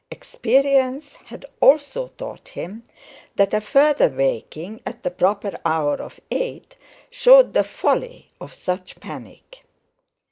Experience 0.09 1.15
had 1.25 1.45
also 1.59 2.07
taught 2.17 2.47
him 2.47 2.83
that 3.35 3.53
a 3.53 3.61
further 3.61 4.09
waking 4.09 4.81
at 4.83 5.03
the 5.03 5.11
proper 5.11 5.53
hour 5.63 6.01
of 6.01 6.19
eight 6.31 6.75
showed 7.11 7.53
the 7.53 7.63
folly 7.63 8.31
of 8.41 8.51
such 8.51 8.99
panic. 8.99 9.63